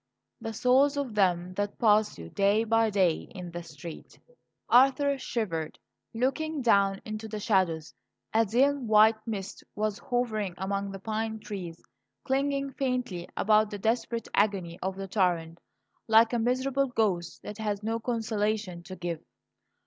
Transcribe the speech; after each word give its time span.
"The 0.41 0.51
souls 0.53 0.97
of 0.97 1.13
them 1.13 1.53
that 1.57 1.77
pass 1.77 2.17
you 2.17 2.31
day 2.31 2.63
by 2.63 2.89
day 2.89 3.27
in 3.35 3.51
the 3.51 3.61
street." 3.61 4.17
Arthur 4.67 5.15
shivered, 5.19 5.77
looking 6.11 6.63
down 6.63 7.03
into 7.05 7.27
the 7.27 7.39
shadows. 7.39 7.93
A 8.33 8.43
dim 8.43 8.87
white 8.87 9.27
mist 9.27 9.63
was 9.75 9.99
hovering 9.99 10.55
among 10.57 10.89
the 10.89 10.97
pine 10.97 11.37
trees, 11.37 11.79
clinging 12.23 12.73
faintly 12.73 13.29
about 13.37 13.69
the 13.69 13.77
desperate 13.77 14.27
agony 14.33 14.79
of 14.81 14.95
the 14.95 15.07
torrent, 15.07 15.59
like 16.07 16.33
a 16.33 16.39
miserable 16.39 16.87
ghost 16.87 17.43
that 17.43 17.59
had 17.59 17.83
no 17.83 17.99
consolation 17.99 18.81
to 18.81 18.95
give. 18.95 19.21